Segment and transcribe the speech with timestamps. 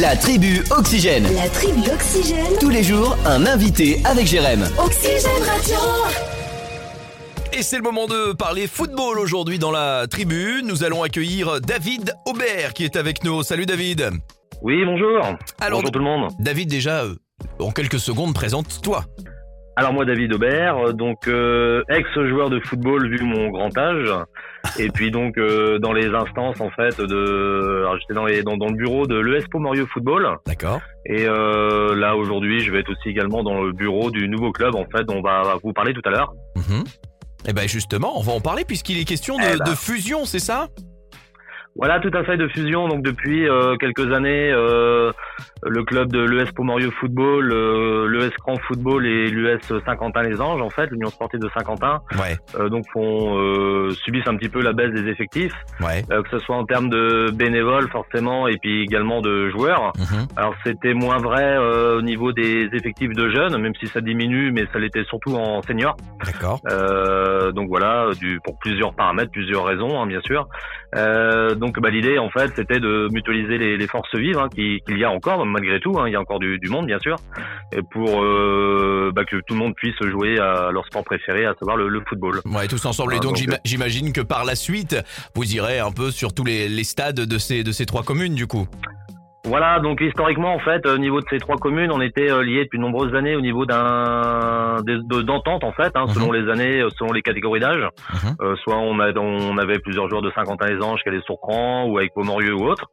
[0.00, 1.24] La tribu Oxygène.
[1.34, 2.56] La tribu Oxygène.
[2.58, 4.66] Tous les jours, un invité avec Jérém.
[4.82, 5.76] Oxygène Radio.
[7.52, 10.62] Et c'est le moment de parler football aujourd'hui dans la tribu.
[10.64, 13.42] Nous allons accueillir David Aubert qui est avec nous.
[13.42, 14.08] Salut David.
[14.62, 15.36] Oui, bonjour.
[15.60, 16.30] Alors, bonjour tout le monde.
[16.38, 17.14] David, déjà, euh,
[17.58, 19.04] en quelques secondes, présente-toi.
[19.74, 24.10] Alors moi, David Aubert, euh, donc euh, ex-joueur de football vu mon grand âge,
[24.78, 28.68] et puis donc euh, dans les instances en fait de, j'étais dans, les, dans, dans
[28.68, 33.08] le bureau de l'ESPO Morio Football, D'accord et euh, là aujourd'hui, je vais être aussi
[33.08, 36.02] également dans le bureau du nouveau club en fait dont on va vous parler tout
[36.04, 36.32] à l'heure.
[36.56, 36.84] Mhm.
[37.48, 39.64] Eh ben justement, on va en parler puisqu'il est question de, Eh ben.
[39.64, 40.68] de fusion, c'est ça?
[41.74, 42.86] Voilà, tout à fait de fusion.
[42.86, 45.10] Donc depuis euh, quelques années, euh,
[45.62, 50.60] le club de l'ES Pomorio Football, euh, l'ES Grand Football et l'US Saint-Quentin les Anges,
[50.62, 54.60] en fait, l'Union sportive de Saint-Quentin, Ouais, euh, donc font euh, subissent un petit peu
[54.62, 56.02] la baisse des effectifs, ouais.
[56.10, 59.92] euh, que ce soit en termes de bénévoles forcément et puis également de joueurs.
[59.98, 60.26] Mhm.
[60.36, 64.50] Alors c'était moins vrai euh, au niveau des effectifs de jeunes, même si ça diminue,
[64.52, 65.96] mais ça l'était surtout en senior.
[66.24, 66.60] D'accord.
[66.70, 70.46] Euh, donc voilà, du, pour plusieurs paramètres, plusieurs raisons, hein, bien sûr.
[70.96, 74.80] Euh, donc bah, l'idée, en fait, c'était de mutualiser les, les forces vives hein, qui-
[74.86, 75.98] qu'il y a encore, malgré tout.
[75.98, 77.16] hein, il y a encore du, du monde, bien sûr,
[77.72, 81.54] et pour euh, bah, que tout le monde puisse jouer à leur sport préféré, à
[81.58, 82.40] savoir le, le football.
[82.44, 83.14] Ouais, tous ensemble.
[83.14, 84.96] Et donc, euh, j'imagine que par la suite,
[85.34, 88.34] vous irez un peu sur tous les, les stades de ces, de ces trois communes,
[88.34, 88.66] du coup.
[89.44, 92.64] Voilà, donc historiquement, en fait, au niveau de ces trois communes, on était euh, liés
[92.64, 96.48] depuis de nombreuses années au niveau d'un de- de- d'entente, en fait, hein, selon les
[96.48, 97.82] années, euh, selon les catégories d'âge.
[98.12, 98.36] Mhm.
[98.40, 101.22] Euh, soit on, a, on avait plusieurs joueurs de 50 ans les anges qui allaient
[101.26, 102.86] sur Cran ou avec Pomorieux ou autre.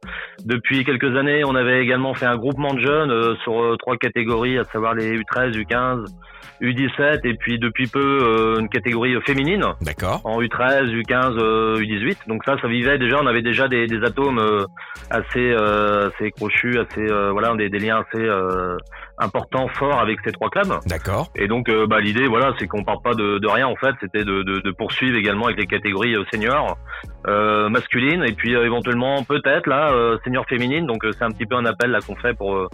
[0.44, 3.96] Depuis quelques années, on avait également fait un groupement de jeunes euh, sur euh, trois
[3.96, 6.04] catégories, à savoir les U13, U15,
[6.62, 10.20] U17 et puis depuis peu euh, une catégorie féminine D'accord.
[10.24, 12.28] en U13, U15, euh, U18.
[12.28, 13.18] Donc ça, ça vivait déjà.
[13.22, 14.64] On avait déjà des, des atomes euh,
[15.10, 18.76] assez, euh, assez crochus, assez euh, voilà, des, des liens assez euh,
[19.18, 20.72] importants, forts avec ces trois clubs.
[20.86, 21.26] D'accord.
[21.36, 23.94] Et donc, euh, bah, l'idée, voilà, c'est qu'on part pas de, de rien en fait.
[24.00, 26.78] C'était de, de, de poursuivre également avec les catégories seniors,
[27.76, 29.82] masculines, et puis éventuellement peut-être là,
[30.24, 30.86] senior féminine.
[30.86, 32.68] Donc, c'est un petit peu un appel là qu'on fait pour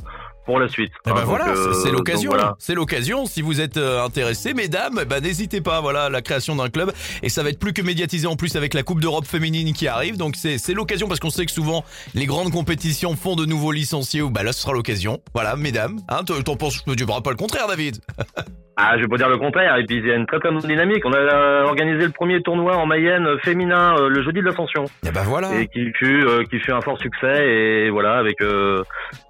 [0.47, 0.93] pour la suite.
[1.07, 2.31] Eh ben Hein, voilà, euh, c'est l'occasion.
[2.31, 2.55] donc voilà.
[2.59, 3.27] C'est l'occasion.
[3.27, 5.81] Si vous êtes euh, intéressés, mesdames, bah, n'hésitez pas.
[5.81, 6.93] Voilà, la création d'un club
[7.23, 9.89] et ça va être plus que médiatisé en plus avec la Coupe d'Europe féminine qui
[9.89, 10.17] arrive.
[10.17, 11.85] Donc c'est l'occasion parce qu'on sait que souvent
[12.15, 14.23] les grandes compétitions font de nouveaux licenciés.
[14.23, 15.21] Ou bah là, ce sera l'occasion.
[15.35, 15.99] Voilà, mesdames.
[16.09, 17.97] Hein, t'en penses Tu diras pas le contraire, David.
[18.79, 19.75] Ah, je vais pas dire le contraire.
[19.79, 21.03] Et puis, il y a une très très bonne dynamique.
[21.07, 24.45] On a euh, organisé le premier tournoi en Mayenne euh, féminin euh, le jeudi de
[24.45, 24.85] l'Ascension.
[25.07, 25.55] Et bah voilà.
[25.59, 28.83] et qui fut euh, qui fut un fort succès et voilà avec euh,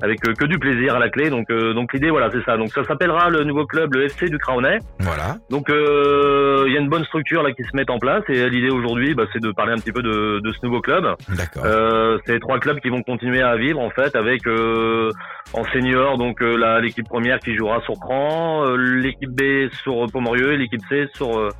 [0.03, 1.30] avec euh, que du plaisir à la clé.
[1.30, 2.56] Donc euh, donc l'idée voilà c'est ça.
[2.56, 5.36] Donc ça s'appellera le nouveau club le FC du Craonnet Voilà.
[5.50, 8.22] donc euh, il y a une bonne structure là qui se met en place.
[8.28, 11.04] Et l'idée aujourd'hui bah, c'est de parler un petit peu de, de ce nouveau club.
[11.28, 11.64] D'accord.
[11.64, 15.10] euh, c'est trois clubs qui vont continuer à vivre en fait avec euh,
[15.52, 20.06] en senior donc euh, la- l'équipe première qui jouera sur Cran euh, l'équipe B sur
[20.12, 21.50] Pomorieux et l'équipe C sur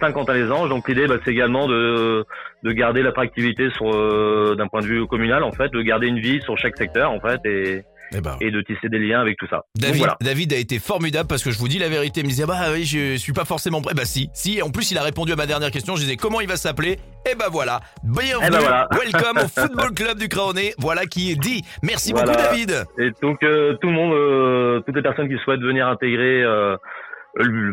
[0.00, 0.68] Saint-Quentin-les-Anges.
[0.68, 2.24] Donc l'idée bah, c'est également de
[2.62, 6.18] de garder l'attractivité sur euh, d'un point de vue communal en fait de garder une
[6.18, 7.82] vie sur chaque secteur en fait et,
[8.16, 8.36] Eh ben.
[8.40, 11.42] et de tisser des liens avec tout ça David, voilà David a été formidable parce
[11.42, 12.20] que je vous dis la vérité.
[12.20, 13.94] Il me disait bah oui je suis pas forcément prêt.
[13.94, 14.62] Bah si, si.
[14.62, 15.96] En plus il a répondu à ma dernière question.
[15.96, 16.98] Je disais comment il va s'appeler?
[17.30, 17.80] Et bah voilà.
[18.02, 18.46] Bienvenue.
[18.46, 18.88] Eh ben voilà.
[18.92, 20.74] Welcome au Football Club du Craonnet.
[20.78, 21.62] Voilà qui est dit.
[21.82, 22.32] Merci Voilà.
[22.32, 22.84] beaucoup David.
[22.98, 26.76] Et donc euh, tout le monde, euh, toutes les personnes qui souhaitent venir intégrer, euh,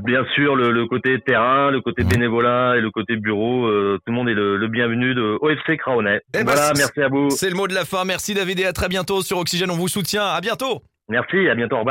[0.04, 2.10] bien sûr le, le côté terrain, le côté Mhm.
[2.10, 5.78] bénévolat et le côté bureau, euh, tout le monde est le, le bienvenu de OFC
[5.78, 6.22] Craonnet.
[6.34, 7.30] Eh ben, voilà, merci à vous.
[7.30, 8.04] C'est le mot de la fin.
[8.06, 9.70] Merci David et à très bientôt sur Oxygène.
[9.72, 10.26] On vous soutient.
[10.26, 10.82] À bientôt.
[11.10, 11.90] Merci, à bientôt, au revoir.